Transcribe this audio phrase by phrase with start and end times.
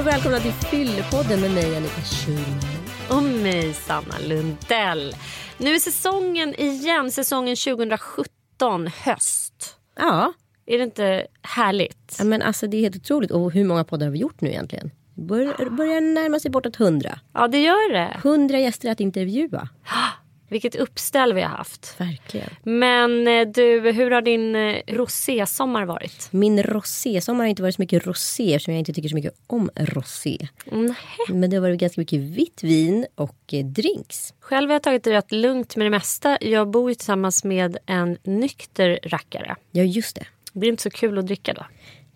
[0.00, 2.60] Och välkomna till Fyllepodden med mig Annika Schulman.
[3.08, 5.16] Och mig, Sanna Lundell.
[5.62, 9.76] Nu är säsongen igen, säsongen 2017, höst.
[9.96, 10.32] Ja.
[10.66, 12.16] Är det inte härligt?
[12.18, 13.30] ja, men alltså det är helt otroligt.
[13.30, 14.90] Och hur många poddar har vi gjort nu egentligen?
[15.14, 17.18] Bör, börjar närma sig bortåt hundra.
[17.32, 18.20] Ja, det gör det.
[18.22, 19.68] Hundra gäster att intervjua.
[20.50, 21.94] Vilket uppställ vi har haft.
[21.98, 22.50] Verkligen.
[22.62, 26.28] Men eh, du, hur har din eh, rosésommar varit?
[26.30, 29.70] Min rosésommar har inte varit så mycket rosé eftersom jag inte tycker så mycket om
[29.76, 30.48] rosé.
[30.72, 30.94] Mm,
[31.28, 34.34] Men det har varit ganska mycket vitt vin och eh, drinks.
[34.40, 36.38] Själv har jag tagit det rätt lugnt med det mesta.
[36.40, 39.56] Jag bor ju tillsammans med en nykter rackare.
[39.70, 40.26] Ja just det.
[40.52, 41.66] Det blir inte så kul att dricka då.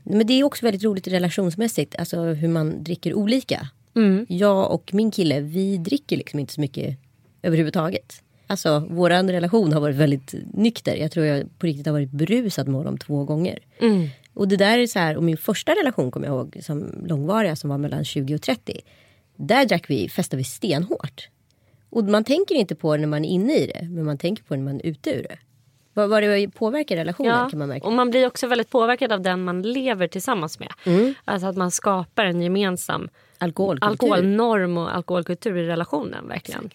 [0.03, 1.95] Men det är också väldigt roligt relationsmässigt.
[1.99, 3.69] Alltså hur man dricker olika.
[3.97, 4.27] Mm.
[4.29, 6.99] Jag och min kille vi dricker liksom inte så mycket
[7.45, 8.23] överhuvudtaget.
[8.47, 10.97] Alltså våran relation har varit väldigt nykter.
[10.97, 13.59] Jag tror jag på riktigt har varit berusad med honom två gånger.
[13.81, 14.09] Mm.
[14.35, 17.57] Och det där är så här, och min första relation kommer jag ihåg som långvariga
[17.57, 18.81] som var mellan 20 och 30.
[19.37, 21.29] Där drack vi, festade vi stenhårt.
[21.91, 24.43] Och man tänker inte på det när man är inne i det, men man tänker
[24.45, 25.39] på det när man är ute ur det.
[25.93, 27.87] Vad, vad det påverkar relationen Ja, kan man märka.
[27.87, 30.69] och man blir också väldigt påverkad av den man lever tillsammans med.
[31.25, 33.09] Alltså att man skapar en gemensam
[33.39, 33.91] Alkoholkultur.
[33.91, 36.29] alkoholnorm och alkoholkultur i relationen.
[36.29, 36.71] verkligen.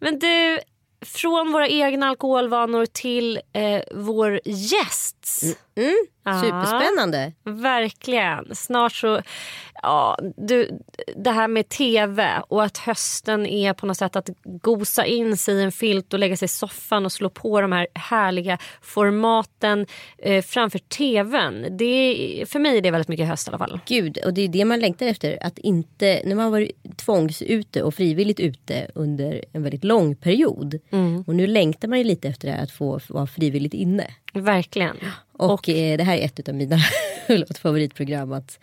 [0.00, 0.60] Men du,
[1.06, 5.42] från våra egna alkoholvanor till eh, vår gästs.
[5.42, 5.56] Mm,
[6.24, 6.40] Ja.
[6.40, 7.32] superspännande.
[7.44, 8.54] Verkligen.
[8.54, 9.22] Snart så...
[9.82, 10.78] Ja, du,
[11.16, 15.54] det här med tv och att hösten är på något sätt att gosa in sig
[15.54, 19.86] i en filt och lägga sig i soffan och slå på de här härliga formaten
[20.18, 21.76] eh, framför tvn.
[21.76, 23.80] Det, för mig är det väldigt mycket höst i alla fall.
[23.86, 25.38] Gud, och det är det man längtar efter.
[25.46, 30.78] Att inte, när man varit tvångsute och frivilligt ute under en väldigt lång period.
[31.26, 34.06] Och nu längtar man ju lite efter det här att få vara frivilligt inne.
[34.32, 34.96] Verkligen.
[35.32, 36.78] Och, eh, det här är ett av mina
[37.62, 38.58] favoritprogram att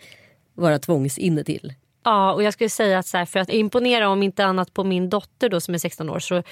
[0.54, 1.74] vara tvångsinne till.
[2.04, 4.84] Ja, och jag skulle säga att så här, för att imponera om inte annat på
[4.84, 6.42] min dotter då som är 16 år så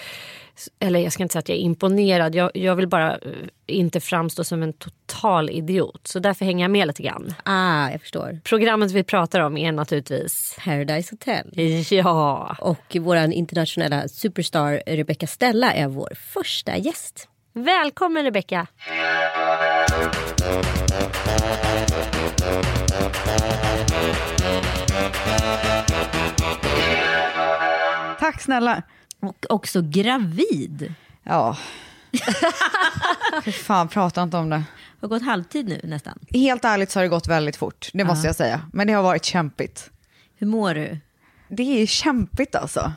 [0.78, 2.34] eller jag ska inte säga att jag är imponerad.
[2.34, 3.30] Jag, jag vill bara eh,
[3.66, 6.00] inte framstå som en total idiot.
[6.06, 7.34] Så därför hänger jag med lite grann.
[7.44, 8.40] Ah, jag förstår.
[8.44, 11.50] Programmet vi pratar om är naturligtvis Paradise Hotel.
[11.90, 17.28] Ja, Och vår internationella superstar Rebecca Stella är vår första gäst.
[17.56, 18.66] Välkommen Rebecca.
[28.18, 28.82] Tack snälla.
[29.20, 30.94] Och också gravid.
[31.22, 31.56] Ja.
[33.44, 34.62] Fy fan, prata inte om det.
[35.00, 36.18] Har gått halvtid nu nästan.
[36.30, 38.62] Helt ärligt så har det gått väldigt fort, det måste jag säga.
[38.72, 39.90] Men det har varit kämpigt.
[40.36, 40.98] Hur mår du?
[41.48, 42.92] Det är kämpigt alltså.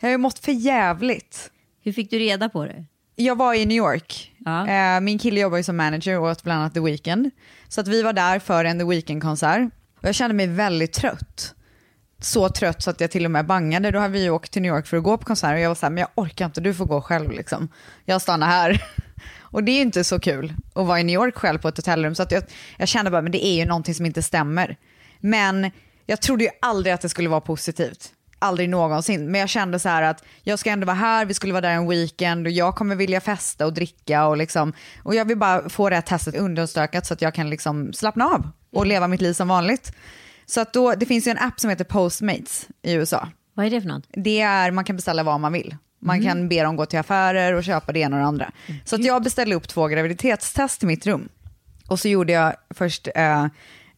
[0.00, 1.50] Jag har ju mått för jävligt.
[1.82, 2.84] Hur fick du reda på det?
[3.22, 4.32] Jag var i New York.
[4.38, 4.68] Ja.
[4.68, 7.30] Eh, Min kille jobbar ju som manager åt bland annat The Weeknd.
[7.68, 9.70] Så att vi var där för en The Weeknd-konsert.
[10.00, 11.54] Och jag kände mig väldigt trött.
[12.20, 13.90] Så trött så att jag till och med bangade.
[13.90, 15.74] Då har vi åkt till New York för att gå på konsert och jag var
[15.74, 17.68] så här, men jag orkar inte, du får gå själv liksom.
[18.04, 18.84] Jag stannar här.
[19.40, 21.76] Och det är ju inte så kul att vara i New York själv på ett
[21.76, 22.14] hotellrum.
[22.14, 22.42] Så att jag,
[22.78, 24.76] jag kände bara, men det är ju någonting som inte stämmer.
[25.20, 25.70] Men
[26.06, 28.12] jag trodde ju aldrig att det skulle vara positivt.
[28.42, 29.30] Aldrig någonsin.
[29.30, 31.70] Men jag kände så här att jag ska ändå vara här, vi skulle vara där
[31.70, 34.72] en weekend och jag kommer vilja festa och dricka och liksom.
[35.02, 38.24] Och jag vill bara få det här testet understökat så att jag kan liksom slappna
[38.24, 39.92] av och leva mitt liv som vanligt.
[40.46, 43.28] Så att då, det finns ju en app som heter Postmates i USA.
[43.54, 44.04] Vad är det för något?
[44.10, 45.76] Det är, man kan beställa vad man vill.
[46.00, 48.50] Man kan be dem gå till affärer och köpa det ena och det andra.
[48.84, 51.28] Så att jag beställde upp två graviditetstest i mitt rum.
[51.88, 53.44] Och så gjorde jag först eh,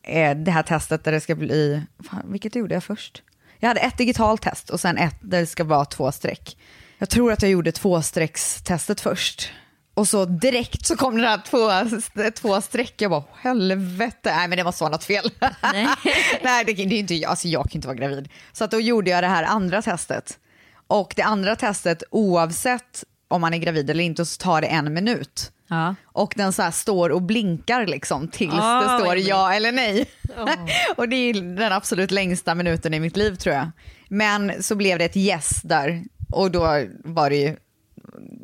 [0.03, 3.22] eh, det här testet där det ska bli, fan, vilket gjorde jag först?
[3.64, 6.56] Jag hade ett digitalt test och sen ett där det ska vara två streck.
[6.98, 9.50] Jag tror att jag gjorde tvåstreckstestet först.
[9.94, 12.94] Och så direkt så kom det där två, två streck.
[12.96, 14.34] Jag bara, helvete.
[14.37, 15.31] Nej men det måste vara något fel.
[15.40, 15.88] Nej.
[16.43, 18.28] Nej det, det är inte jag, alltså jag kan inte vara gravid.
[18.52, 20.38] Så att då gjorde jag det här andra testet.
[20.87, 24.94] Och det andra testet, oavsett om man är gravid eller inte, så tar det en
[24.94, 25.52] minut.
[25.69, 25.94] Ja.
[26.05, 30.06] Och den så här står och blinkar liksom tills Ah, det står ja eller nej.
[30.96, 33.70] och det är den absolut längsta minuten i mitt liv tror jag.
[34.08, 36.61] Men så blev det ett yes där och då
[37.05, 37.56] var det ju,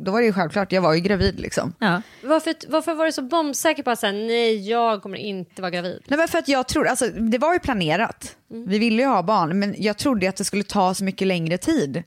[0.05, 1.75] då var det ju självklart, jag var ju gravid liksom.
[1.79, 2.03] Ja.
[2.23, 6.03] Varför, varför var du så bombsäker på att säga nej, jag kommer inte vara gravid?
[6.07, 8.37] Nej men för att jag tror, alltså det var ju planerat.
[8.49, 11.59] Vi ville ju ha barn men jag trodde att det skulle ta så mycket längre
[11.59, 12.03] tid.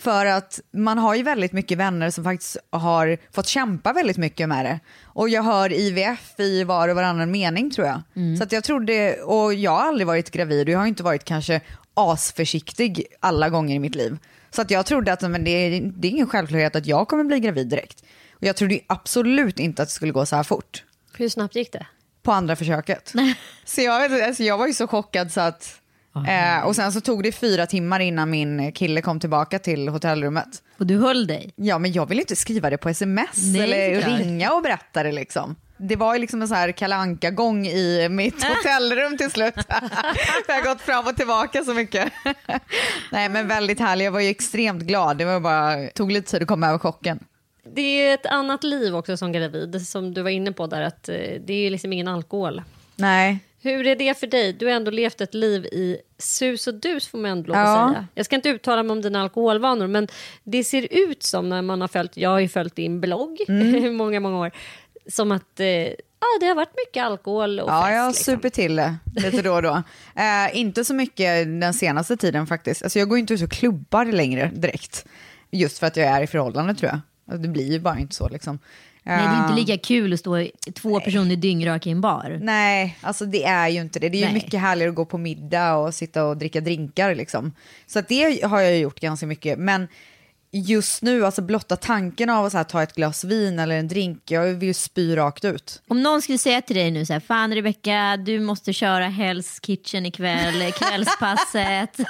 [0.00, 4.48] För att man har ju väldigt mycket vänner som faktiskt har fått kämpa väldigt mycket
[4.48, 4.80] med det.
[5.04, 8.02] Och jag hör IVF i var och varannan mening tror jag.
[8.38, 11.24] Så att jag trodde, och jag har aldrig varit gravid och jag har inte varit
[11.24, 11.60] kanske
[11.94, 14.18] asförsiktig alla gånger i mitt liv.
[14.50, 17.24] Så att jag trodde att men det, är, det är ingen självklarhet att jag kommer
[17.24, 18.04] bli gravid direkt.
[18.32, 20.84] Och jag trodde absolut inte att det skulle gå så här fort
[21.18, 21.86] Hur snabbt gick det?
[22.22, 23.12] på andra försöket.
[23.64, 25.79] så jag, alltså jag var ju så chockad så att...
[26.14, 30.62] Eh, och sen så tog det fyra timmar innan min kille kom tillbaka till hotellrummet.
[30.78, 31.52] Och du höll dig.
[31.56, 34.20] Ja, men jag ville inte skriva det på sms Nej, eller såklart.
[34.20, 35.56] ringa och berätta det liksom.
[35.76, 39.54] Det var ju liksom en så här kalanka gång i mitt hotellrum till slut.
[40.48, 42.12] jag har gått fram och tillbaka så mycket.
[43.12, 45.18] Nej men väldigt härlig, jag var ju extremt glad.
[45.18, 47.18] Det var bara, tog lite tid att komma över chocken.
[47.74, 51.08] Det är ett annat liv också som gravid, som du var inne på där, att
[51.08, 51.14] eh,
[51.46, 52.62] det är liksom ingen alkohol.
[52.96, 54.52] Nej, Hur är det för dig?
[54.52, 57.84] Du har ändå levt ett liv i sus och dus får man ändå lov Ja.
[57.84, 58.06] att säga.
[58.14, 60.08] Jag ska inte uttala mig om dina alkoholvanor men
[60.44, 63.74] det ser ut som när man har följt, jag har ju följt din blogg Mm.
[63.74, 64.50] i många, många år,
[65.06, 65.94] som att eh, ja,
[66.40, 67.94] det har varit mycket alkohol och Ja, fest.
[67.94, 68.34] jag liksom.
[68.34, 69.82] super till det lite då och då.
[70.16, 72.82] Eh, inte så mycket den senaste tiden faktiskt.
[72.82, 75.06] Alltså jag går inte ut och klubbar längre direkt.
[75.50, 77.00] Just för att jag är i förhållande tror jag.
[77.28, 78.58] Alltså, Det blir ju bara inte så liksom.
[79.16, 82.38] Nej, det är inte lika kul att stå två personer dyngraka i en bar.
[82.42, 84.08] Nej, alltså det är ju inte det.
[84.08, 84.34] Det är ju Nej.
[84.34, 87.52] mycket härligare att gå på middag och sitta och dricka drinkar liksom.
[87.86, 89.58] Så att det har jag gjort ganska mycket.
[89.58, 89.88] Men
[90.52, 94.30] just nu, alltså blotta tanken av att här, ta ett glas vin eller en drink,
[94.30, 95.82] jag vill ju spy rakt ut.
[95.88, 99.66] Om någon skulle säga till dig nu så här, fan Rebecca, du måste köra Hell's
[99.66, 101.96] Kitchen ikväll, kvällspasset.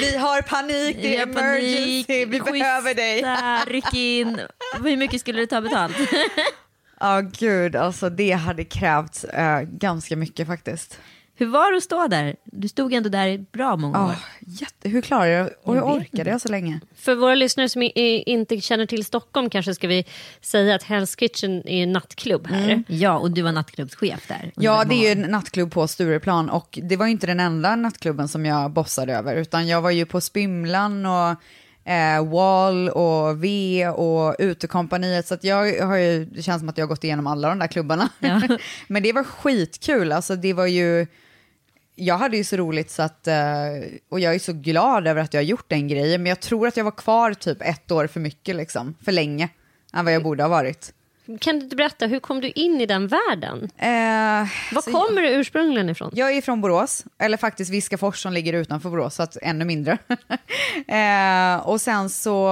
[0.00, 3.24] Vi har panik, det är emergency, vi schyssta, behöver dig.
[3.66, 4.40] Ryck in.
[4.82, 5.96] Hur mycket skulle du ta betalt?
[7.00, 10.98] Ja, gud, alltså det hade krävts eh, ganska mycket faktiskt.
[11.36, 12.36] Hur var det att stå där?
[12.44, 14.14] Du stod ändå där i bra många Oh, år.
[14.40, 16.80] jätte, hur klarar jag Och vet orkade jag så länge?
[16.96, 20.04] För våra lyssnare som i- inte känner till Stockholm kanske ska vi
[20.40, 22.82] säga att Hell's Kitchen är en nattklubb här.
[22.88, 24.52] Ja, och du var nattklubbschef där.
[24.56, 27.76] Ja, det är ju en nattklubb på Stureplan och det var ju inte den enda
[27.76, 31.36] nattklubben som jag bossade över, utan jag var ju på Spymlan och
[31.90, 36.78] eh, Wall och V och Utekompaniet, så att jag har ju, det känns som att
[36.78, 38.08] jag har gått igenom alla de där klubbarna.
[38.18, 38.40] Ja.
[38.88, 41.06] Men det var skitkul, alltså det var ju,
[41.94, 43.34] jag hade ju så roligt så att, eh,
[44.08, 46.68] och jag är så glad över att jag har gjort den grejen, men jag tror
[46.68, 49.48] att jag var kvar typ ett år för mycket liksom, för länge,
[49.94, 50.92] än vad jag borde ha varit.
[51.40, 53.70] Kan du berätta, hur kom du in i den världen?
[53.78, 56.10] Eh, Var kommer du ursprungligen ifrån?
[56.14, 59.98] Jag är från Borås, eller faktiskt Viskafors som ligger utanför Borås, så att ännu mindre.
[60.86, 62.50] eh, och sen så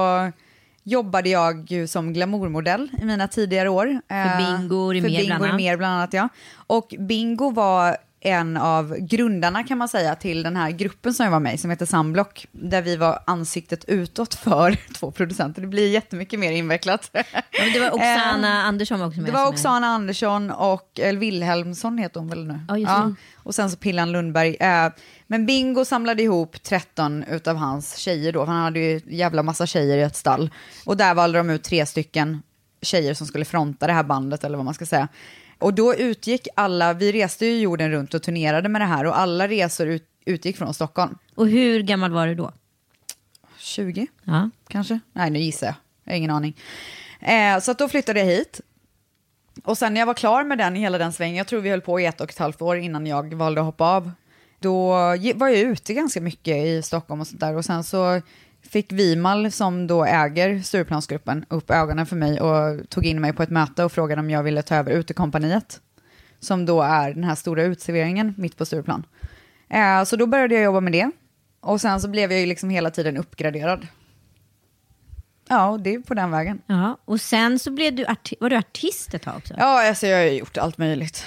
[0.83, 3.87] jobbade jag ju som glamourmodell i mina tidigare år.
[3.87, 5.59] Eh, För Bingo Rimér bland annat.
[5.59, 6.13] Rimér bland annat.
[6.13, 6.29] Ja.
[6.67, 11.31] Och Bingo var en av grundarna kan man säga till den här gruppen som jag
[11.31, 12.47] var med i som heter Sunblock.
[12.51, 15.61] Där vi var ansiktet utåt för två producenter.
[15.61, 17.09] Det blir jättemycket mer invecklat.
[17.13, 17.23] Ja,
[17.73, 19.29] det var Oksana Andersson var också med.
[19.29, 22.59] Det var är- Oksana Andersson och Wilhelmsson heter hon väl nu?
[22.67, 23.15] Ja, just det.
[23.35, 24.55] Och sen så Pillan Lundberg.
[24.59, 24.89] Eh,
[25.27, 29.65] men Bingo samlade ihop 13 utav hans tjejer då, för han hade ju jävla massa
[29.65, 30.49] tjejer i ett stall.
[30.85, 32.41] Och där valde de ut tre stycken
[32.81, 35.07] tjejer som skulle fronta det här bandet, eller vad man ska säga.
[35.63, 39.19] Och då utgick alla, vi reste ju jorden runt och turnerade med det här och
[39.19, 41.17] alla resor ut, utgick från Stockholm.
[41.35, 42.51] Och hur gammal var du då?
[43.57, 44.49] 20 Ja.
[44.67, 44.99] kanske?
[45.13, 45.75] Nej, nu gissar jag.
[46.03, 46.57] Jag har ingen aning.
[47.19, 48.61] Eh, så då flyttade jag hit.
[49.63, 51.81] Och sen när jag var klar med den, hela den svängen, jag tror vi höll
[51.81, 54.11] på i ett och ett halvt år innan jag valde att hoppa av.
[54.59, 54.87] Då
[55.35, 57.55] var jag ute ganska mycket i Stockholm och sånt där.
[57.55, 58.21] Och sen så
[58.73, 63.43] fick Vimal, som då äger Stureplansgruppen, upp ögonen för mig och tog in mig på
[63.43, 65.81] ett möte och frågade om jag ville ta över Utekompaniet.
[66.39, 69.05] Som då är den här stora utserveringen mitt på Stureplan.
[69.69, 71.11] Eh, så då började jag jobba med det.
[71.61, 73.87] Och sen så blev jag ju liksom hela tiden uppgraderad.
[75.47, 76.61] Ja, och det är på den vägen.
[76.67, 76.97] ja.
[77.05, 78.05] Och sen så blev du,
[78.39, 79.53] var du artist ett tag också?
[79.57, 81.25] Ja, alltså jag har ju gjort allt möjligt.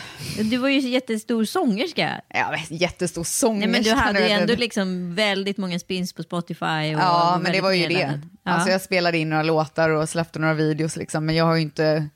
[0.50, 2.20] Du var ju jättestor sångerska.
[2.50, 3.70] Vet, jättestor sångerska.
[3.70, 6.64] Nej, men du hade ju ändå liksom väldigt många spins på Spotify.
[6.64, 8.20] Och Ja, men det var ju det.
[8.42, 8.52] Ja.
[8.52, 11.62] Alltså jag spelade in några låtar och släppte några videos liksom, men jag har ju
[11.62, 12.08] inte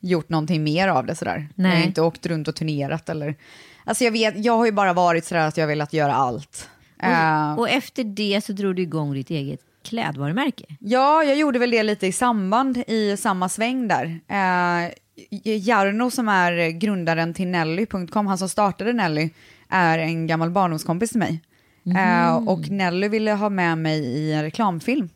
[0.00, 1.48] gjort någonting mer av det sådär.
[1.54, 1.86] Jag har Nej.
[1.86, 3.34] inte åkt runt och turnerat eller...
[3.84, 6.68] Alltså jag vet, jag har ju bara varit sådär att jag har velat göra allt.
[7.56, 10.64] Och, och efter det så drog du igång ditt eget klädvarumärke.
[10.80, 14.20] Ja, jag gjorde väl det lite i samband i samma sväng där.
[14.28, 14.90] Eh,
[15.42, 19.30] Jarno som är grundaren till Nelly.com, han som startade Nelly,
[19.68, 21.42] är en gammal barndomskompis till mig.
[21.96, 25.08] Eh, och Nelly ville ha med mig i en reklamfilm.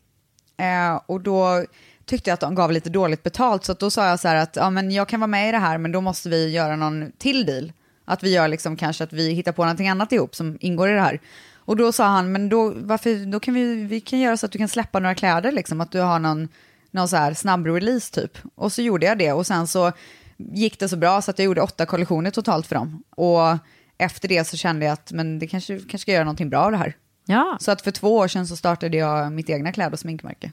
[0.57, 1.65] Eh, och då
[2.05, 4.55] tyckte jag att de gav lite dåligt betalt, så då sa jag så här att
[4.55, 7.11] ja, men jag kan vara med i det här, men då måste vi göra någon
[7.17, 7.71] till deal.
[8.05, 10.93] Att vi gör liksom kanske att vi hittar på någonting annat ihop som ingår i
[10.93, 11.19] det här.
[11.65, 14.51] Och då sa han, men då, varför, då kan vi, vi kan göra så att
[14.51, 16.47] du kan släppa några kläder, liksom, att du har någon,
[16.91, 18.37] någon så här snabb release typ.
[18.55, 19.91] Och så gjorde jag det och sen så
[20.37, 23.03] gick det så bra så att jag gjorde åtta kollektioner totalt för dem.
[23.09, 23.57] Och
[23.97, 26.71] efter det så kände jag att men det kanske, kanske ska göra någonting bra av
[26.71, 26.93] det här.
[27.25, 30.51] Ja, Så att för två år sedan så startade jag mitt egna kläd och sminkmärke.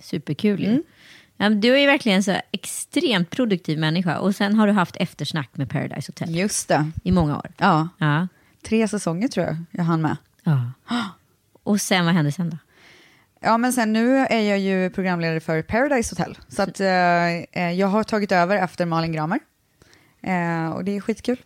[0.00, 0.68] superkul ju.
[0.68, 0.82] Mm.
[1.36, 4.96] Ja, du är ju verkligen en så extremt produktiv människa och sen har du haft
[4.96, 6.90] eftersnack med Paradise Hotel Just det.
[7.04, 7.52] i många år.
[7.58, 8.28] Ja, Ja.
[8.62, 10.16] tre säsonger tror jag jag hann med.
[10.44, 10.70] Ja.
[11.62, 12.56] Och sen, vad hände sen då?
[13.40, 16.38] Ja, men sen nu är jag ju programledare för Paradise Hotel.
[16.48, 16.88] Så att eh,
[17.52, 19.38] eh, jag har tagit över efter Malin Gramer.
[20.22, 21.36] Eh, och det är skitkul.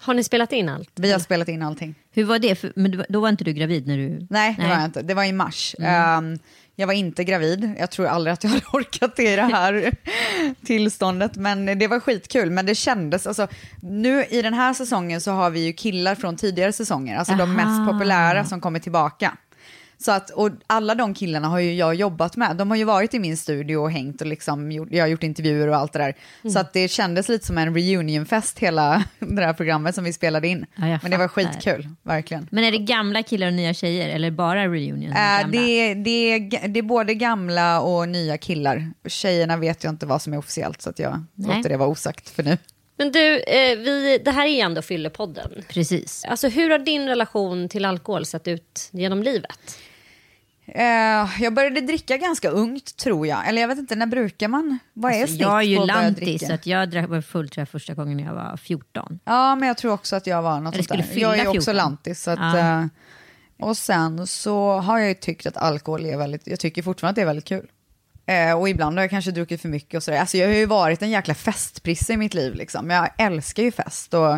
[0.00, 0.90] Har ni spelat in allt?
[0.94, 1.94] Vi har spelat in allting.
[2.12, 2.54] Hur var det?
[2.54, 4.26] För, men då var inte du gravid när du...
[4.30, 5.02] Nej, det var jag inte.
[5.02, 5.74] Det var i mars.
[5.78, 6.38] Ehm,
[6.76, 7.74] jag var inte gravid.
[7.78, 9.92] Jag tror aldrig att jag hade orkat det i det här
[10.66, 11.36] tillståndet.
[11.36, 12.50] Men det var skitkul.
[12.50, 13.48] Men det kändes, alltså,
[13.82, 17.18] nu i den här säsongen så har vi ju killar från tidigare säsonger.
[17.18, 17.52] Alltså de Aha.
[17.52, 19.36] mest populära som kommer tillbaka.
[19.98, 22.56] Så att, och alla de killarna har ju jag jobbat med.
[22.56, 25.22] De har ju varit i min studio och hängt och liksom gjort, jag har gjort
[25.22, 26.14] intervjuer och allt det där.
[26.52, 30.48] Så att det kändes lite som en reunionfest hela det här programmet som vi spelade
[30.48, 30.66] in.
[30.76, 32.48] Ja, Men det var skitkul, verkligen.
[32.50, 35.12] Men är det gamla killar och nya tjejer eller bara reunion?
[35.12, 36.38] Äh, det, är, det,
[36.68, 38.90] det är både gamla och nya killar.
[39.06, 41.56] Tjejerna vet jag inte vad som är officiellt så att jag Nej.
[41.56, 42.58] låter det vara osagt för nu.
[42.96, 45.50] Men du, eh, vi, det här är ju ändå Fyllepodden.
[45.68, 46.24] Precis.
[46.24, 49.78] Alltså, hur har din relation till alkohol sett ut genom livet?
[50.68, 53.48] Eh, jag började dricka ganska ungt tror jag.
[53.48, 54.78] Eller jag vet inte, när brukar man?
[54.92, 57.60] Vad är Alltså, snitt jag är ju lantis, så att jag drack var full tror
[57.60, 59.18] jag, första gången jag var 14.
[59.24, 61.06] Ja, men jag tror också att jag var något sånt där.
[61.14, 61.76] Jag är också 14.
[61.76, 62.22] lantis.
[62.22, 62.58] Så att, Ja.
[62.80, 62.86] eh,
[63.60, 67.16] och sen så har jag ju tyckt att alkohol är väldigt, jag tycker fortfarande att
[67.16, 67.66] det är väldigt kul.
[68.26, 70.18] Eh, och ibland har jag kanske druckit för mycket och sådär.
[70.20, 72.90] Alltså jag har ju varit en jäkla festprisse i mitt liv liksom.
[72.90, 74.34] Jag älskar ju fest och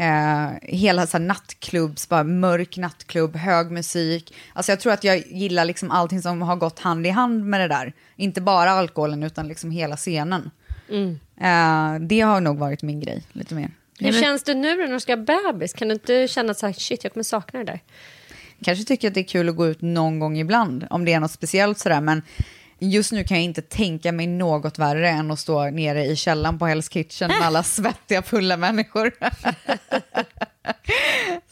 [0.00, 4.34] eh, hela så här nattklubbs, bara mörk nattklubb, hög musik.
[4.52, 7.60] Alltså jag tror att jag gillar liksom allting som har gått hand i hand med
[7.60, 7.92] det där.
[8.16, 10.50] Inte bara alkoholen utan liksom hela scenen.
[11.40, 13.70] Eh, det har nog varit min grej lite mer.
[13.98, 15.72] Hur men- känns det nu när du ska ha bebis?
[15.72, 17.80] Kan du inte känna att så här, shit, jag kommer sakna det där?
[18.64, 21.20] kanske tycker att det är kul att gå ut någon gång ibland, om det är
[21.20, 22.22] något speciellt sådär, men
[22.78, 26.58] just nu kan jag inte tänka mig något värre än att stå nere i källaren
[26.58, 29.10] på Hell's Kitchen med alla svettiga, fulla människor.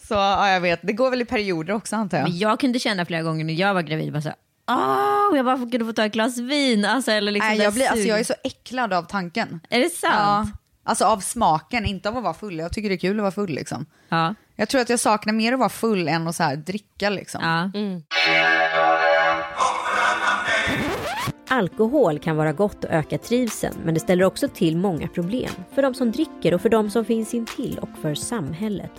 [0.08, 2.28] Så ja, jag vet, det går väl i perioder också antar jag.
[2.28, 4.36] Men jag kunde känna flera gånger när jag var gravid, bara så här,
[4.70, 6.84] Åh, jag bara kunde få ta ett glas vin.
[6.84, 9.60] Alltså, eller liksom det jag, blir, alltså, jag är så äcklad av tanken.
[9.70, 10.50] Är det Ja, sant?
[10.84, 12.58] alltså av smaken, inte av att vara full.
[12.58, 13.86] Jag tycker det är kul att vara full liksom.
[14.08, 14.34] Ja.
[14.56, 17.40] Jag tror att jag saknar mer att vara full än att så här, dricka liksom.
[17.44, 17.70] ja.
[21.48, 25.50] Alkohol kan vara gott och öka trivseln men det ställer också till många problem.
[25.74, 28.92] För de som dricker och för de som finns intill och för samhället.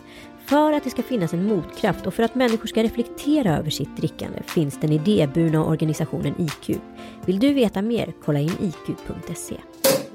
[0.46, 3.98] För att det ska finnas en motkraft och för att människor ska reflektera över sitt
[3.98, 6.80] drickande finns den idéburna organisationen IQ.
[7.26, 8.14] Vill du veta mer?
[8.26, 9.56] Kolla in iq.se.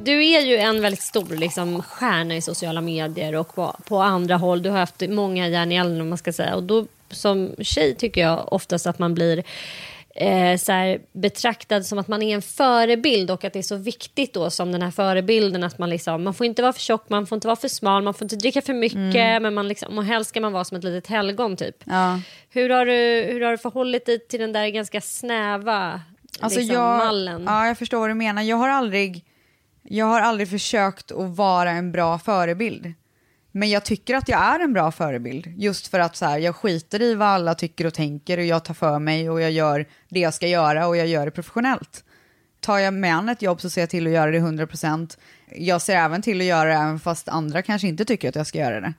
[0.03, 4.37] Du är ju en väldigt stor liksom, stjärna i sociala medier och på, på andra
[4.37, 4.63] håll.
[4.63, 6.57] Du har haft många järn i elden om man ska säga.
[6.57, 9.43] Och då som tjej tycker jag oftast att man blir
[10.21, 13.77] eh, så här, betraktad som att man är en förebild och att det är så
[13.77, 17.09] viktigt då som den här förebilden att man liksom, man får inte vara för tjock,
[17.09, 19.99] man får inte vara för smal, man får inte dricka för mycket men man liksom,
[19.99, 21.77] och helst ska man vara som ett litet helgon typ.
[21.85, 22.21] Ja.
[22.51, 26.01] Hur, har du, hur har du förhållit dig till den där ganska snäva
[26.41, 27.45] Alltså liksom, jag, mallen?
[27.47, 28.43] Ja, jag förstår vad du menar.
[28.43, 29.25] Jag har aldrig,
[29.83, 32.95] jag har aldrig försökt att vara en bra förebild.
[33.59, 35.47] Men jag tycker att jag är en bra förebild.
[35.57, 38.65] Just för att så här, jag skiter i vad alla tycker och tänker och jag
[38.65, 42.05] tar för mig och jag gör det jag ska göra och jag gör det professionellt.
[42.61, 45.19] Tar jag mig an ett jobb så ser jag till att göra det 100%.
[45.57, 48.47] Jag ser även till att göra det även fast andra kanske inte tycker att jag
[48.47, 48.93] ska göra det.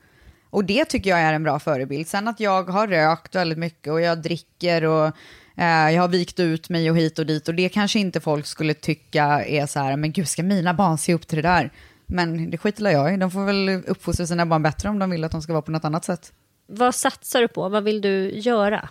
[0.49, 2.07] Och det tycker jag är en bra förebild.
[2.07, 5.05] Sen att jag har rökt väldigt mycket och jag dricker och
[5.57, 8.45] eh, jag har vikt ut mig och hit och dit och det kanske inte folk
[8.45, 11.71] skulle tycka är så här, men gud ska mina barn se upp till det där?
[12.09, 15.23] Men det skiter jag i, de får väl uppfostra sina barn bättre om de vill
[15.23, 16.33] att de ska vara på något annat sätt.
[16.67, 17.69] Vad satsar du på?
[17.69, 18.89] Vad vill du göra?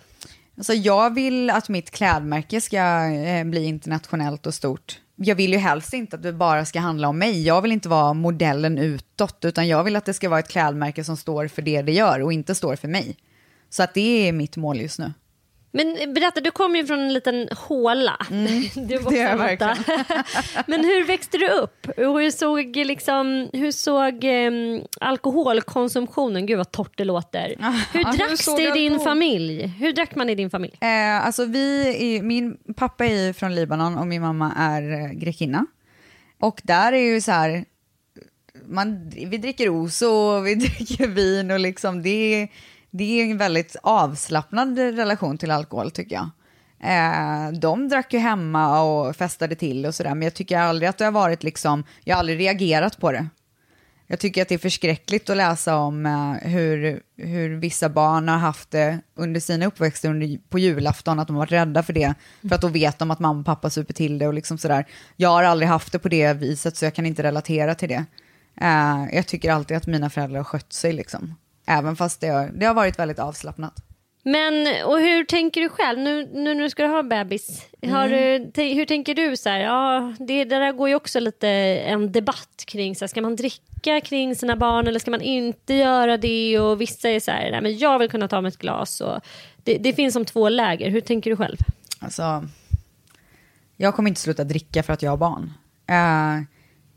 [0.57, 4.99] Alltså jag vill att mitt klädmärke ska eh, bli internationellt och stort.
[5.15, 7.43] Jag vill ju helst inte att det bara ska handla om mig.
[7.43, 11.03] Jag vill inte vara modellen utåt, utan jag vill att det ska vara ett klädmärke
[11.03, 13.17] som står för det det gör och inte står för mig.
[13.69, 15.13] Så att det är mitt mål just nu.
[15.71, 18.17] Men berätta, du kommer ju från en liten håla.
[18.31, 18.47] Mm,
[18.87, 19.77] det gör jag berätta.
[20.67, 21.87] Men hur växte du upp?
[21.97, 27.55] Hur såg, liksom, hur såg em, alkoholkonsumtionen, gud vad torrt det låter.
[27.93, 29.67] Hur hur dracks såg det i din familj?
[29.67, 30.77] Hur drack man i din familj?
[30.81, 35.65] Eh, alltså vi, är- min pappa är från Libanon och min mamma är eh, grekinna.
[36.39, 37.65] Och där är ju så här,
[38.65, 42.47] man, vi dricker oso och vi dricker vin och liksom det,
[42.91, 46.29] det är en väldigt avslappnad relation till alkohol tycker jag.
[46.83, 50.97] Eh, de drack ju hemma och festade till och sådär, men jag tycker aldrig att
[50.97, 53.27] det har varit liksom, jag har aldrig reagerat på det.
[54.11, 58.37] Jag tycker att det är förskräckligt att läsa om eh, hur, hur vissa barn har
[58.37, 62.13] haft det under sina uppväxter under, på julafton, att de har varit rädda för det,
[62.41, 64.85] för att då vet de att mamma och pappa super till det och liksom sådär.
[65.15, 68.05] Jag har aldrig haft det på det viset, så jag kan inte relatera till det.
[68.61, 71.35] Eh, jag tycker alltid att mina föräldrar har skött sig, liksom
[71.69, 73.73] även fast det har, det har varit väldigt avslappnat.
[74.23, 77.61] Men och hur tänker du själv nu, nu när du ska ha bebis?
[77.91, 78.51] Har Mm.
[78.53, 79.37] du, hur tänker du?
[79.37, 81.47] så här, ja, det, det där går ju också lite
[81.85, 85.73] en debatt kring, så här, ska man dricka kring sina barn eller ska man inte
[85.73, 86.59] göra det?
[86.59, 89.01] Och vissa är så här, nej, men jag vill kunna ta mig ett glas.
[89.01, 89.19] Och
[89.63, 90.89] det, det finns som två läger.
[90.89, 91.57] Hur tänker du själv?
[91.99, 92.43] Alltså,
[93.77, 95.51] jag kommer inte sluta dricka för att jag har barn.
[95.89, 96.43] Eh,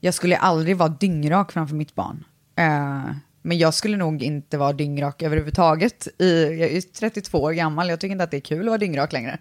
[0.01, 2.25] jag skulle aldrig vara dyngrak framför mitt barn.
[2.57, 3.11] Eh,
[3.43, 6.09] men jag skulle nog inte vara dyngrak överhuvudtaget.
[6.19, 8.79] I, jag är 32 år gammal, jag tycker inte att det är kul att vara
[8.79, 9.39] dyngrak längre.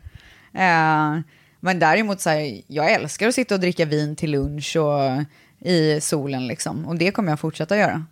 [0.54, 1.20] Eh,
[1.60, 5.24] men däremot så här, jag älskar att sitta och dricka vin till lunch och
[5.60, 6.86] i solen liksom.
[6.86, 8.06] Och det kommer jag fortsätta göra.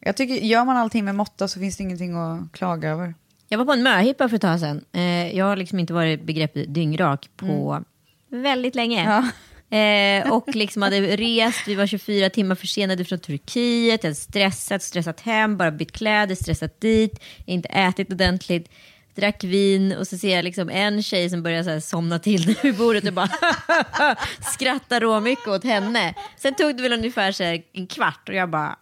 [0.00, 3.14] Jag tycker, gör man allting med måtta så finns det ingenting att klaga över.
[3.48, 4.84] Jag var på en möhippa för ett tag sedan.
[4.92, 7.84] Eh, jag har liksom inte varit begreppet dyngrak på
[8.28, 9.30] väldigt länge.
[9.70, 14.82] Eh, och liksom hade rest, vi var 24 timmar försenade från Turkiet, jag hade stressat,
[14.82, 18.68] stressat hem, bara bytt kläder, stressat dit, inte ätit ordentligt,
[19.14, 22.56] drack vin och så ser jag liksom en tjej som börjar så här somna till
[22.62, 23.30] vid bordet och bara
[24.54, 26.14] skrattar råmycket åt henne.
[26.36, 28.76] Sen tog det väl ungefär så en kvart och jag bara...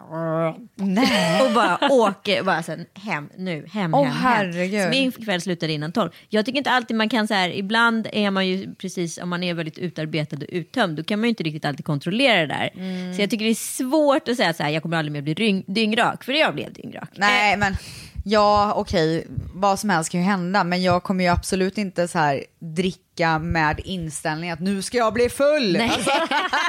[0.75, 1.41] Nej.
[1.41, 4.79] Och bara åker, bara sen hem nu, hem, Åh, hem, herregud.
[4.79, 4.93] hem.
[4.93, 6.09] Så min kväll slutade innan tolv.
[6.29, 9.43] Jag tycker inte alltid man kan så här, ibland är man ju precis, om man
[9.43, 12.69] är väldigt utarbetad och uttömd, då kan man ju inte riktigt alltid kontrollera det där.
[12.75, 13.13] Mm.
[13.13, 15.63] Så jag tycker det är svårt att säga så här, jag kommer aldrig mer bli
[15.67, 17.09] dyngrak, för jag blev dyngrak.
[17.15, 17.77] Nej, men
[18.25, 22.17] ja, okej, vad som helst kan ju hända, men jag kommer ju absolut inte så
[22.19, 25.81] här dricka med inställning att nu ska jag bli full.
[25.81, 26.11] Alltså,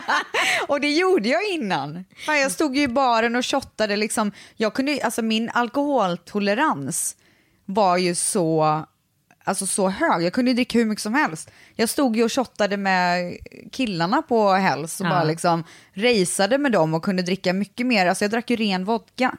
[0.68, 2.04] och det gjorde jag innan.
[2.26, 4.32] Jag stod ju i baren och shottade liksom.
[4.56, 7.16] Jag kunde, alltså min alkoholtolerans
[7.64, 8.82] var ju så,
[9.44, 10.22] alltså så hög.
[10.22, 11.50] Jag kunde ju dricka hur mycket som helst.
[11.74, 13.36] Jag stod ju och shottade med
[13.72, 15.10] killarna på Hells och Ja.
[15.10, 18.06] bara liksom raceade med dem och kunde dricka mycket mer.
[18.06, 19.36] Alltså jag drack ju ren vodka.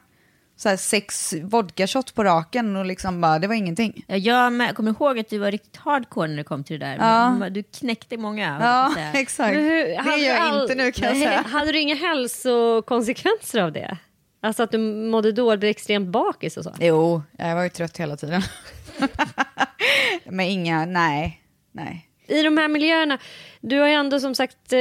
[0.62, 4.04] Så här sex vodka-shot på raken och liksom bara, det var ingenting.
[4.06, 6.86] Ja, Jag med, kommer ihåg att du var riktigt hardcore när det kom till det
[6.86, 6.96] där.
[7.40, 7.50] Ja.
[7.50, 8.58] Du knäckte många.
[8.60, 9.54] Ja, exakt.
[9.56, 11.42] Hur- Det gör jag all- inte nu kan jag säga.
[11.42, 13.96] Hade du inga hälsokonsekvenser av det?
[14.42, 16.74] Alltså att du mådde dåligt, blev extremt bakis och så?
[16.80, 18.42] Jo, jag var ju trött hela tiden.
[20.24, 22.08] Men inga, nej, nej.
[22.32, 23.18] I de här miljöerna,
[23.60, 24.78] du har ju ändå som sagt, eh,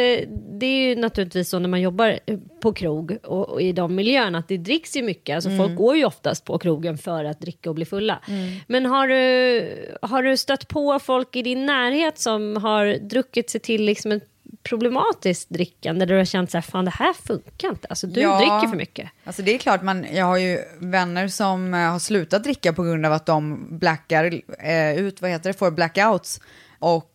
[0.59, 3.95] det är ju naturligtvis så när man jobbar eh, på krog och, och i de
[3.95, 5.35] miljöerna att det dricks ju mycket.
[5.35, 8.19] Alltså folk går ju oftast på krogen för att dricka och bli fulla.
[8.67, 13.61] Men har du, har du stött på folk i din närhet som har druckit sig
[13.61, 14.27] till liksom ett
[14.63, 17.87] problematiskt drickande där du har känt så här, fan det här funkar inte.
[17.87, 18.37] Alltså du Ja.
[18.37, 19.09] dricker för mycket.
[19.23, 22.83] Alltså det är klart, man, jag har ju vänner som eh, har slutat dricka på
[22.83, 26.41] grund av att de blackar eh, ut, vad heter det, får blackouts
[26.79, 27.10] och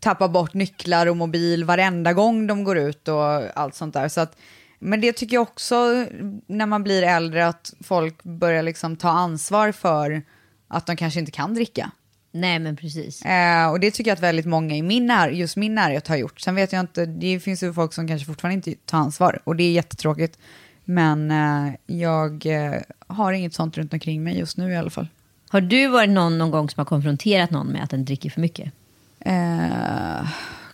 [0.00, 4.08] tappar bort nycklar och mobil varenda gång de går ut och allt sånt där.
[4.08, 4.36] Så att,
[4.78, 6.06] men det tycker jag också
[6.46, 10.22] när man blir äldre att folk börjar liksom ta ansvar för
[10.68, 11.90] att de kanske inte kan dricka.
[12.32, 13.22] Nej men precis.
[13.22, 16.16] Eh, och det tycker jag att väldigt många i min när, just min närhet har
[16.16, 16.40] gjort.
[16.40, 19.56] Sen vet jag inte, det finns ju folk som kanske fortfarande inte tar ansvar och
[19.56, 20.38] det är jättetråkigt.
[20.84, 25.08] Men eh, jag eh, har inget sånt runt omkring mig just nu i alla fall.
[25.48, 28.40] Har du varit någon, någon gång som har konfronterat någon med att den dricker för
[28.40, 28.72] mycket?
[29.20, 30.28] Eh,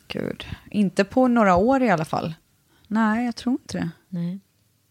[0.08, 2.34] gud, inte på några år i alla fall.
[2.88, 3.90] Nej, jag tror inte det.
[4.08, 4.40] Nej.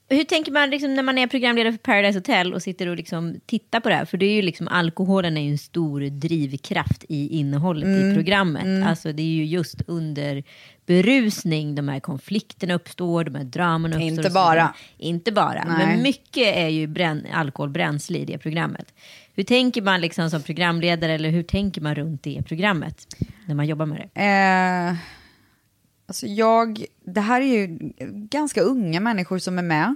[0.10, 3.36] Hur tänker man liksom, när man är programledare för Paradise Hotel och sitter och liksom
[3.46, 4.06] tittar på det här?
[4.06, 8.88] För det är ju liksom, alkoholen är ju en stor drivkraft i innehållet i programmet.
[8.88, 10.44] Alltså det är ju just under
[10.86, 14.10] berusning de här konflikterna uppstår, de här dramerna uppstår.
[14.10, 14.76] Inte bara.
[14.98, 15.88] Inte bara, Nej.
[15.88, 18.94] men mycket är ju brän, alkoholbränsle i det programmet.
[19.34, 23.08] Hur tänker man liksom som programledare eller hur tänker man runt det programmet
[23.46, 24.22] när man jobbar med det?
[24.22, 24.96] Eh,
[26.08, 27.78] alltså jag, det här är ju
[28.12, 29.96] ganska unga människor som är med.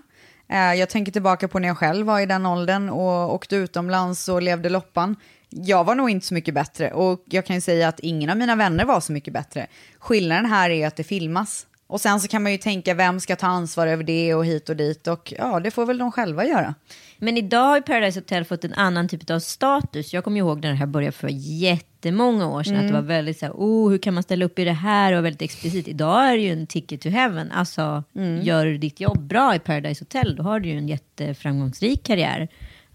[0.50, 4.30] Eh, jag tänker tillbaka på när jag själv var i den åldern och åkte utomlands
[4.30, 5.16] och levde loppan.
[5.50, 8.38] Jag var nog inte så mycket bättre och jag kan ju säga att ingen av
[8.38, 9.68] mina vänner var så mycket bättre.
[10.00, 11.68] Skillnaden här är att det filmas.
[11.90, 14.70] Och sen så kan man ju tänka vem ska ta ansvar över det och hit
[14.70, 16.76] och dit och ja, det får väl de själva göra.
[17.18, 20.14] Men idag har Paradise Hotel fått en annan typ av status.
[20.14, 22.76] Jag kommer ihåg när det här började för jättemånga år sedan.
[22.76, 25.14] Att det var väldigt så här, oh, hur kan man ställa upp i det här?
[25.14, 25.88] Och väldigt explicit.
[25.88, 27.52] Idag är det ju en ticket to heaven.
[27.52, 28.04] Alltså,
[28.42, 32.48] gör du ditt jobb bra i Paradise Hotel, då har du ju en jätteframgångsrik karriär.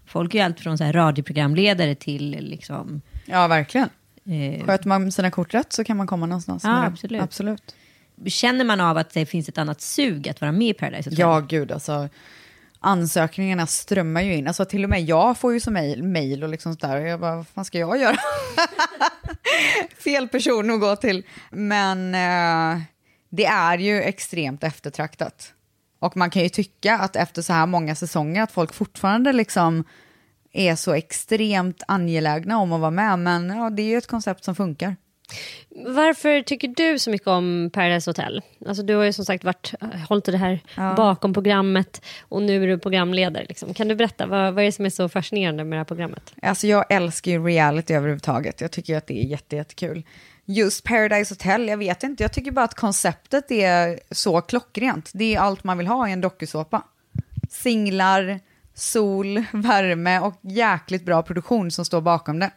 [0.05, 3.01] Folk är ju allt från så här radioprogramledare till liksom...
[3.25, 3.89] Ja, verkligen.
[4.25, 6.63] Eh, Sköter man sina kort rätt så kan man komma någonstans.
[6.63, 7.21] Ja, absolut.
[7.21, 7.75] absolut
[8.25, 11.19] känner man av att det finns ett annat sug att vara med i Paradise Hotel?
[11.19, 12.09] Ja, gud alltså.
[12.79, 14.47] Ansökningarna strömmar ju in.
[14.47, 16.97] Alltså till och med jag får ju som mejl mail och liksom sådär.
[16.97, 18.17] Jag bara, vad fan ska jag göra?
[20.03, 21.23] Fel person att gå till.
[21.51, 22.81] Men eh,
[23.29, 25.53] det är ju extremt eftertraktat.
[25.99, 29.83] Och man kan ju tycka att efter så här många säsonger att folk fortfarande liksom
[30.51, 33.19] är så extremt angelägna om att vara med.
[33.19, 34.95] Men ja, det är ju ett koncept som funkar.
[35.69, 38.41] Varför tycker du så mycket om Paradise Hotel?
[38.67, 39.73] Alltså, du har ju som sagt varit,
[40.09, 40.59] hållit det här
[40.95, 43.45] bakom programmet och nu är du programledare.
[43.49, 43.73] Liksom.
[43.73, 46.33] Kan du berätta, vad, vad är det som är så fascinerande med det här programmet?
[46.41, 48.61] Alltså jag älskar ju reality överhuvudtaget.
[48.61, 50.03] Jag tycker att det är jätte, jättekul.
[50.45, 52.23] Just Paradise Hotel, jag vet inte.
[52.23, 55.11] Jag tycker bara att konceptet är så klockrent.
[55.13, 56.83] Det är allt man vill ha i en dokusåpa.
[57.49, 58.39] Singlar,
[58.73, 62.51] sol, värme och jäkligt bra produktion som står bakom det.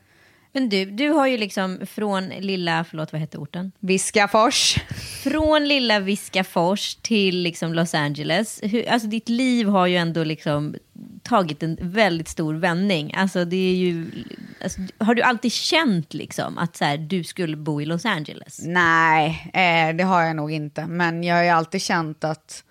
[0.53, 3.73] Men du, du har ju liksom från lilla, förlåt vad hette orten?
[3.79, 4.77] Viskafors.
[5.23, 8.61] Från lilla Viskafors till liksom Los Angeles.
[8.63, 10.75] Hur, alltså ditt liv har ju ändå liksom
[11.23, 13.15] tagit en väldigt stor vändning.
[13.15, 14.07] Alltså det är ju,
[14.63, 18.61] alltså, har du alltid känt liksom att så här, du skulle bo i Los Angeles?
[18.63, 20.87] Nej, eh, det har jag nog inte.
[20.87, 22.65] Men jag har ju alltid känt att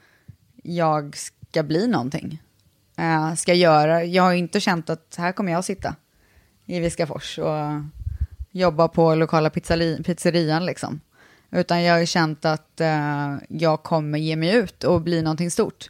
[0.64, 2.42] jag ska bli någonting.
[2.98, 5.96] Eh, ska göra, jag har inte känt att här kommer jag sitta
[6.68, 7.82] i Viskafors och
[8.52, 11.02] jobba på lokala pizzeri, pizzerian liksom.
[11.52, 15.52] Utan jag har ju känt att eh, jag kommer ge mig ut och bli någonting
[15.52, 15.90] stort.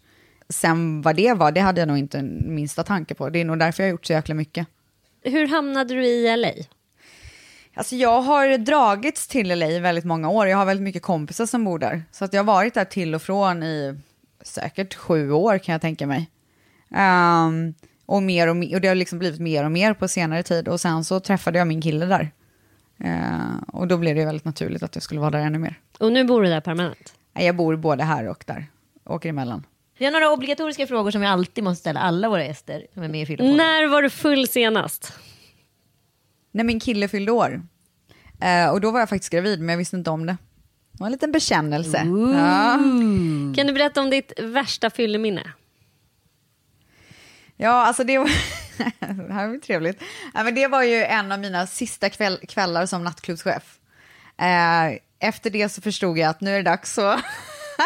[0.50, 3.30] Sen vad det var, det hade jag nog inte minsta tanke på.
[3.30, 4.68] Det är nog därför jag har gjort så jäkla mycket.
[5.24, 6.52] Hur hamnade du i LA?
[7.74, 10.48] Alltså jag har dragits till LA i väldigt många år.
[10.48, 12.04] Jag har väldigt mycket kompisar som bor där.
[12.12, 14.00] Så att jag har varit där till och från i
[14.42, 16.30] säkert sju år kan jag tänka mig.
[16.92, 17.74] Ehm,
[18.08, 20.68] och, mer och, mer, och det har liksom blivit mer och mer på senare tid.
[20.68, 22.32] Och sen så träffade jag min kille där.
[23.00, 25.80] Ehm, och då blev det väldigt naturligt att jag skulle vara där ännu mer.
[26.00, 27.14] Och nu bor du där permanent?
[27.34, 28.66] Jag bor både här och där.
[29.06, 29.66] Åker emellan.
[29.98, 33.08] Vi har några obligatoriska frågor som vi alltid måste ställa alla våra gäster som är
[33.08, 33.58] med i Fyllopodden.
[33.58, 35.14] När var du full senast?
[36.52, 37.62] När min kille fyllde år.
[38.42, 40.38] Eh, och då var jag faktiskt gravid, men jag visste inte om det.
[40.92, 42.02] Det var en liten bekännelse.
[42.34, 42.80] Ja.
[43.56, 45.44] Kan du berätta om ditt värsta fylleminne?
[47.58, 48.28] Ja, alltså det var...
[49.28, 50.02] det här var ju trevligt.
[50.34, 53.80] Ja, men det var ju en av mina sista kväll, kvällar som nattklubbschef.
[54.38, 57.20] Eh, efter det så förstod jag att nu är det dags att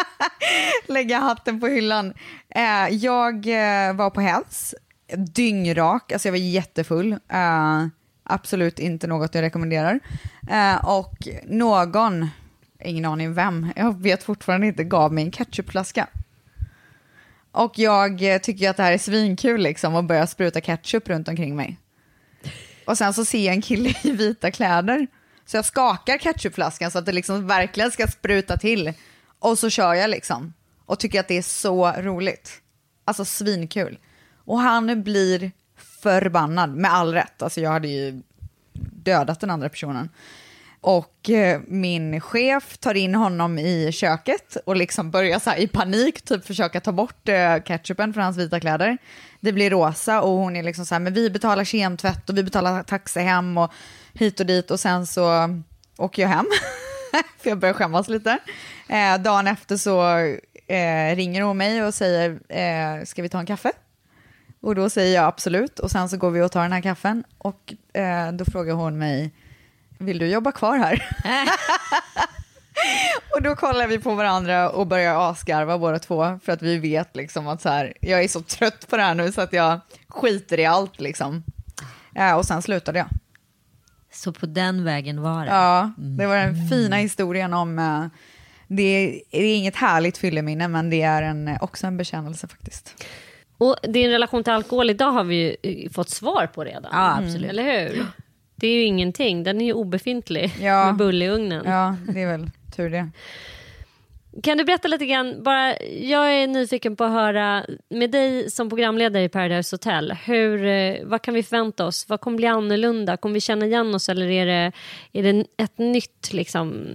[0.86, 2.14] lägga hatten på hyllan.
[2.48, 4.74] Eh, jag eh, var på Hells,
[5.16, 7.12] dyngrak, alltså jag var jättefull.
[7.12, 7.86] Eh,
[8.22, 10.00] absolut inte något jag rekommenderar.
[10.50, 12.28] Eh, och någon,
[12.80, 16.06] ingen aning vem, jag vet fortfarande inte, gav mig en ketchupflaska.
[17.52, 21.28] Och jag eh, tycker att det här är svinkul liksom och börjar spruta ketchup runt
[21.28, 21.78] omkring mig.
[22.84, 25.06] Och sen så ser jag en kille i vita kläder.
[25.46, 28.92] Så jag skakar ketchupflaskan så att det liksom verkligen ska spruta till.
[29.38, 30.52] Och så kör jag liksom.
[30.86, 32.60] Och tycker att det är så roligt.
[33.04, 33.98] Alltså svinkul.
[34.44, 37.42] Och han blir förbannad, med all rätt.
[37.42, 38.22] Alltså jag hade ju
[38.92, 40.08] dödat den andra personen.
[40.82, 45.68] Och eh, min chef tar in honom i köket och liksom börjar så här i
[45.68, 48.98] panik typ försöka ta bort eh, ketchupen från hans vita kläder.
[49.40, 52.42] Det blir rosa och hon är liksom så här, men vi betalar kemtvätt och vi
[52.42, 53.72] betalar taxi hem och
[54.12, 55.48] hit och dit och sen så
[55.96, 56.46] åker jag hem.
[57.38, 58.38] För jag börjar skämmas lite.
[58.88, 60.18] Eh, dagen efter så
[60.66, 63.72] eh, ringer hon mig och säger, eh, ska vi ta en kaffe?
[64.60, 67.24] Och då säger jag absolut och sen så går vi och tar den här kaffen
[67.38, 69.34] och eh, då frågar hon mig,
[70.02, 71.08] vill du jobba kvar här?
[73.36, 77.16] och då kollar vi på varandra och börjar asgarva båda två för att vi vet
[77.16, 79.80] liksom att så här, jag är så trött på det här nu så att jag
[80.08, 81.44] skiter i allt liksom.
[82.14, 83.08] Ja, och sen slutade jag.
[84.12, 85.50] Så på den vägen var det.
[85.50, 88.04] Ja, det var den fina historien om, eh,
[88.68, 93.04] det är, det är inget härligt fylleminne men det är en, också en bekännelse faktiskt.
[93.58, 96.90] Och din relation till alkohol idag har vi ju eh, fått svar på redan.
[96.92, 97.50] Ja, absolut.
[97.50, 98.06] Eller hur?
[98.62, 100.86] Det är ju ingenting, den är ju obefintlig Ja.
[100.86, 101.62] med bulle i ugnen.
[101.66, 103.10] Ja, det är väl tur det.
[104.42, 108.68] Kan du berätta lite grann, bara, jag är nyfiken på att höra med dig som
[108.68, 112.08] programledare i Paradise Hotel, hur, eh, vad kan vi förvänta oss?
[112.08, 113.16] Vad kommer bli annorlunda?
[113.16, 114.72] Kommer vi känna igen oss eller är det,
[115.12, 116.86] är det ett nytt, liksom,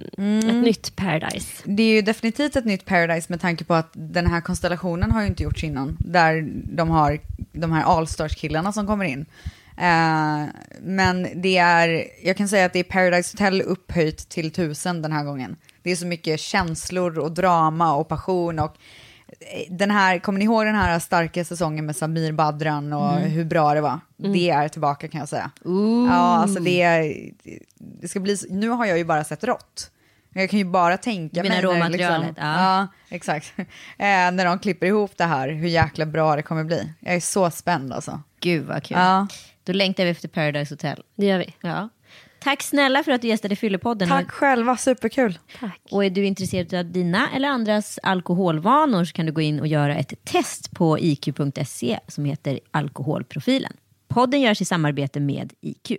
[0.47, 1.63] ett nytt Paradise?
[1.65, 5.21] Det är ju definitivt ett nytt Paradise med tanke på att den här konstellationen har
[5.21, 5.97] ju inte gjorts innan.
[5.99, 7.19] Där de har
[7.51, 9.25] de här Allstars-killarna som kommer in.
[9.77, 10.45] Eh,
[10.81, 15.11] men det är, jag kan säga att det är Paradise Hotel upphöjt till tusen den
[15.11, 15.55] här gången.
[15.83, 18.75] Det är så mycket känslor och drama och passion och
[19.69, 23.29] den här, kommer ni ihåg den här starka säsongen med Samir Badran och Mm.
[23.31, 23.99] hur bra det var?
[24.17, 25.51] Det är tillbaka kan jag säga.
[26.09, 27.31] Ja, alltså det, är-
[28.01, 29.91] det ska bli, nu har jag ju bara sett rått.
[30.33, 32.79] Jag kan ju bara tänka mig råmaterialet, Liksom, ja.
[32.79, 32.87] ja.
[33.15, 33.53] exakt.
[33.57, 33.65] Eh,
[34.31, 36.93] när de klipper ihop det här, hur jäkla bra det kommer bli.
[36.99, 38.21] Jag är så spänd alltså.
[38.39, 38.97] Gud vad kul.
[38.97, 39.27] Ja.
[39.67, 41.03] Då längtar vi efter Paradise Hotel.
[41.15, 41.53] Det gör vi.
[41.61, 41.89] Ja.
[42.39, 44.09] Tack snälla för att du gästade Fyllepodden.
[44.09, 45.39] Tack själva, superkul.
[45.91, 49.67] Och är du intresserad av dina eller andras alkoholvanor så kan du gå in och
[49.67, 53.73] göra ett test på iq.se som heter Alkoholprofilen.
[54.07, 55.91] Podden görs i samarbete med IQ.